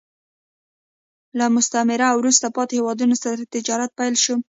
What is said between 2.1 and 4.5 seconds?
او وروسته پاتې هېوادونو سره تجارت پیل شو